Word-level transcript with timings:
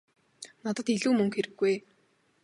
Надад 0.63 0.87
илүү 0.95 1.11
мөнгө 1.17 1.35
хэрэггүй 1.37 1.69
ээ. 1.73 1.79